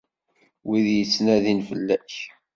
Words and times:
Wid 0.67 0.85
yettnadin 0.95 1.59
fell-ak. 1.69 2.11